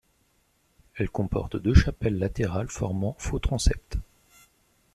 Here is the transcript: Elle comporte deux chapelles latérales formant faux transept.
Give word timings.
Elle 0.95 1.11
comporte 1.11 1.57
deux 1.57 1.75
chapelles 1.75 2.17
latérales 2.17 2.69
formant 2.69 3.15
faux 3.19 3.37
transept. 3.37 3.97